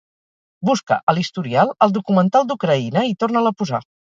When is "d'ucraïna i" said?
2.53-3.17